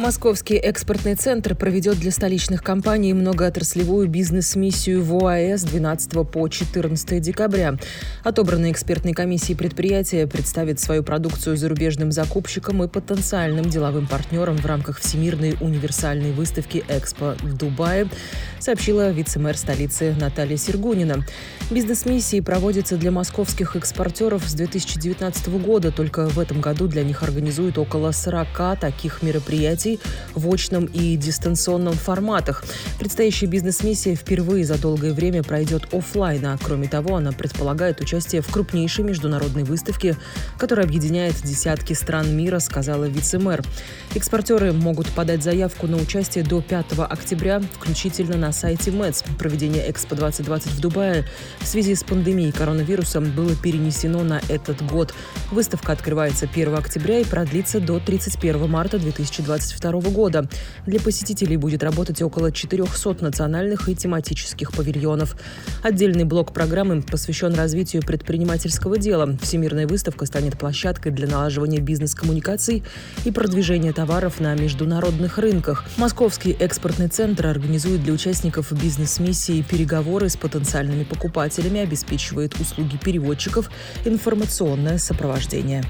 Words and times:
Московский 0.00 0.54
экспортный 0.54 1.14
центр 1.14 1.54
проведет 1.54 1.98
для 1.98 2.10
столичных 2.10 2.62
компаний 2.62 3.12
многоотраслевую 3.12 4.08
бизнес-миссию 4.08 5.04
в 5.04 5.14
ОАЭ 5.14 5.58
с 5.58 5.62
12 5.62 6.26
по 6.26 6.48
14 6.48 7.20
декабря. 7.20 7.76
Отобранные 8.24 8.72
экспертной 8.72 9.12
комиссией 9.12 9.58
предприятия 9.58 10.26
представит 10.26 10.80
свою 10.80 11.02
продукцию 11.02 11.58
зарубежным 11.58 12.12
закупщикам 12.12 12.82
и 12.82 12.88
потенциальным 12.88 13.66
деловым 13.66 14.06
партнерам 14.06 14.56
в 14.56 14.64
рамках 14.64 15.00
Всемирной 15.00 15.58
универсальной 15.60 16.32
выставки 16.32 16.82
«Экспо» 16.88 17.34
в 17.42 17.52
Дубае, 17.58 18.08
сообщила 18.58 19.10
вице-мэр 19.10 19.54
столицы 19.54 20.16
Наталья 20.18 20.56
Сергунина. 20.56 21.26
Бизнес-миссии 21.70 22.40
проводятся 22.40 22.96
для 22.96 23.10
московских 23.10 23.76
экспортеров 23.76 24.48
с 24.48 24.54
2019 24.54 25.48
года. 25.62 25.92
Только 25.92 26.26
в 26.26 26.38
этом 26.38 26.62
году 26.62 26.88
для 26.88 27.04
них 27.04 27.22
организуют 27.22 27.76
около 27.76 28.12
40 28.12 28.80
таких 28.80 29.22
мероприятий 29.22 29.89
мероприятий 29.90 30.00
в 30.34 30.48
очном 30.48 30.84
и 30.86 31.16
дистанционном 31.16 31.94
форматах. 31.94 32.64
Предстоящая 32.98 33.46
бизнес-миссия 33.46 34.14
впервые 34.14 34.64
за 34.64 34.78
долгое 34.78 35.12
время 35.12 35.42
пройдет 35.42 35.92
офлайн, 35.92 36.46
а 36.46 36.58
кроме 36.62 36.88
того, 36.88 37.16
она 37.16 37.32
предполагает 37.32 38.00
участие 38.00 38.42
в 38.42 38.48
крупнейшей 38.48 39.04
международной 39.04 39.64
выставке, 39.64 40.16
которая 40.58 40.86
объединяет 40.86 41.34
десятки 41.42 41.94
стран 41.94 42.36
мира, 42.36 42.58
сказала 42.58 43.04
вице-мэр. 43.04 43.62
Экспортеры 44.14 44.72
могут 44.72 45.08
подать 45.08 45.42
заявку 45.42 45.86
на 45.86 45.96
участие 45.96 46.44
до 46.44 46.60
5 46.60 46.98
октября, 46.98 47.60
включительно 47.60 48.36
на 48.36 48.52
сайте 48.52 48.90
МЭЦ. 48.90 49.24
Проведение 49.38 49.90
Экспо 49.90 50.14
2020 50.14 50.72
в 50.72 50.80
Дубае 50.80 51.24
в 51.60 51.66
связи 51.66 51.94
с 51.94 52.02
пандемией 52.04 52.52
коронавируса 52.52 53.20
было 53.20 53.54
перенесено 53.56 54.22
на 54.22 54.40
этот 54.48 54.82
год. 54.86 55.14
Выставка 55.50 55.92
открывается 55.92 56.46
1 56.52 56.74
октября 56.74 57.20
и 57.20 57.24
продлится 57.24 57.80
до 57.80 57.98
31 57.98 58.68
марта 58.68 58.98
2022 58.98 59.79
2022 59.80 60.10
года. 60.10 60.48
Для 60.86 61.00
посетителей 61.00 61.56
будет 61.56 61.82
работать 61.82 62.20
около 62.22 62.52
400 62.52 63.22
национальных 63.22 63.88
и 63.88 63.96
тематических 63.96 64.72
павильонов. 64.72 65.36
Отдельный 65.82 66.24
блок 66.24 66.52
программы 66.52 67.02
посвящен 67.02 67.54
развитию 67.54 68.02
предпринимательского 68.02 68.98
дела. 68.98 69.36
Всемирная 69.42 69.86
выставка 69.86 70.26
станет 70.26 70.58
площадкой 70.58 71.10
для 71.10 71.26
налаживания 71.26 71.80
бизнес-коммуникаций 71.80 72.82
и 73.24 73.30
продвижения 73.30 73.92
товаров 73.92 74.40
на 74.40 74.54
международных 74.54 75.38
рынках. 75.38 75.84
Московский 75.96 76.52
экспортный 76.52 77.08
центр 77.08 77.46
организует 77.46 78.02
для 78.02 78.12
участников 78.12 78.72
бизнес-миссии 78.72 79.62
переговоры 79.62 80.28
с 80.28 80.36
потенциальными 80.36 81.04
покупателями, 81.04 81.80
обеспечивает 81.80 82.58
услуги 82.60 82.96
переводчиков, 82.96 83.70
информационное 84.04 84.98
сопровождение. 84.98 85.84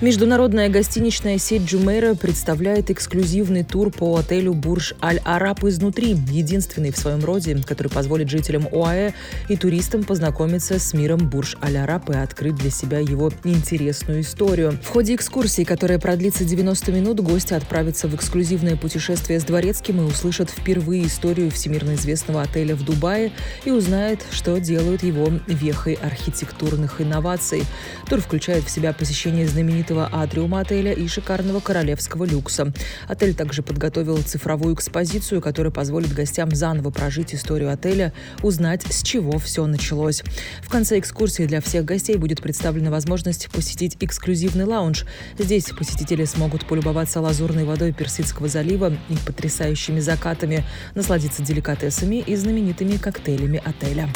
Международная 0.00 0.68
гостиничная 0.68 1.38
сеть 1.38 1.62
Джумейра 1.62 2.16
представляет 2.16 2.90
эксклюзивный 2.90 3.62
тур 3.62 3.92
по 3.92 4.16
отелю 4.16 4.52
Бурж 4.52 4.92
Аль-Араб 5.00 5.62
изнутри, 5.64 6.16
единственный 6.30 6.90
в 6.90 6.98
своем 6.98 7.24
роде, 7.24 7.56
который 7.64 7.88
позволит 7.88 8.28
жителям 8.28 8.66
ОАЭ 8.72 9.12
и 9.48 9.56
туристам 9.56 10.02
познакомиться 10.02 10.80
с 10.80 10.94
миром 10.94 11.30
Бурж 11.30 11.56
Аль-Араб 11.62 12.10
и 12.10 12.14
открыть 12.14 12.56
для 12.56 12.70
себя 12.70 12.98
его 12.98 13.30
интересную 13.44 14.22
историю. 14.22 14.76
В 14.82 14.88
ходе 14.88 15.14
экскурсии, 15.14 15.62
которая 15.62 16.00
продлится 16.00 16.44
90 16.44 16.90
минут, 16.90 17.20
гости 17.20 17.54
отправятся 17.54 18.08
в 18.08 18.16
эксклюзивное 18.16 18.76
путешествие 18.76 19.38
с 19.38 19.44
Дворецким 19.44 20.00
и 20.00 20.04
услышат 20.04 20.50
впервые 20.50 21.06
историю 21.06 21.52
всемирно 21.52 21.94
известного 21.94 22.42
отеля 22.42 22.74
в 22.74 22.84
Дубае 22.84 23.30
и 23.64 23.70
узнают, 23.70 24.20
что 24.32 24.58
делают 24.58 25.04
его 25.04 25.30
вехой 25.46 25.94
архитектурных 25.94 27.00
инноваций. 27.00 27.62
Тур 28.10 28.20
включает 28.20 28.64
в 28.64 28.70
себя 28.70 28.92
посещение 28.92 29.46
знаменитых 29.46 29.83
знаменитого 29.84 30.08
атриума 30.12 30.60
отеля 30.60 30.92
и 30.92 31.08
шикарного 31.08 31.60
королевского 31.60 32.24
люкса. 32.24 32.72
Отель 33.08 33.34
также 33.34 33.62
подготовил 33.62 34.22
цифровую 34.22 34.74
экспозицию, 34.74 35.42
которая 35.42 35.70
позволит 35.70 36.12
гостям 36.12 36.54
заново 36.54 36.90
прожить 36.90 37.34
историю 37.34 37.72
отеля, 37.72 38.12
узнать, 38.42 38.82
с 38.90 39.02
чего 39.02 39.38
все 39.38 39.66
началось. 39.66 40.22
В 40.62 40.70
конце 40.70 40.98
экскурсии 40.98 41.44
для 41.44 41.60
всех 41.60 41.84
гостей 41.84 42.16
будет 42.16 42.42
представлена 42.42 42.90
возможность 42.90 43.48
посетить 43.50 43.96
эксклюзивный 44.00 44.64
лаунж. 44.64 45.04
Здесь 45.38 45.66
посетители 45.66 46.24
смогут 46.24 46.66
полюбоваться 46.66 47.20
лазурной 47.20 47.64
водой 47.64 47.92
Персидского 47.92 48.48
залива 48.48 48.92
и 49.08 49.16
потрясающими 49.26 50.00
закатами, 50.00 50.64
насладиться 50.94 51.42
деликатесами 51.42 52.16
и 52.16 52.34
знаменитыми 52.36 52.96
коктейлями 52.96 53.62
отеля. 53.64 54.08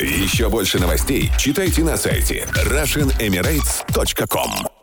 Еще 0.00 0.48
больше 0.48 0.78
новостей 0.78 1.30
читайте 1.38 1.82
на 1.82 1.96
сайте 1.96 2.46
RussianEmirates.com 2.66 4.77